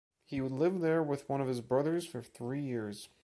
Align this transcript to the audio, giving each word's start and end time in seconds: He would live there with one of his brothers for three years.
He 0.25 0.41
would 0.41 0.51
live 0.51 0.79
there 0.79 1.03
with 1.03 1.29
one 1.29 1.41
of 1.41 1.47
his 1.47 1.61
brothers 1.61 2.07
for 2.07 2.23
three 2.23 2.63
years. 2.63 3.07